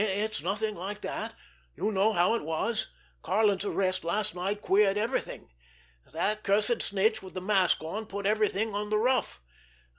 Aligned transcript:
"It's 0.03 0.41
nothing 0.41 0.73
like 0.75 1.01
that. 1.01 1.35
You 1.75 1.91
know 1.91 2.11
how 2.11 2.33
it 2.33 2.41
was. 2.43 2.87
Karlin's 3.21 3.65
arrest 3.65 4.03
last 4.03 4.33
night 4.33 4.59
queered 4.59 4.97
everything. 4.97 5.51
That 6.11 6.41
cursed 6.43 6.81
snitch 6.81 7.21
with 7.21 7.35
the 7.35 7.39
mask 7.41 7.83
on 7.83 8.07
put 8.07 8.25
everything 8.25 8.73
on 8.73 8.89
the 8.89 8.97
rough. 8.97 9.43